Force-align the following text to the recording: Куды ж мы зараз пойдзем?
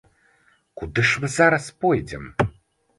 Куды 0.79 1.05
ж 1.11 1.21
мы 1.25 1.31
зараз 1.37 1.71
пойдзем? 1.85 2.29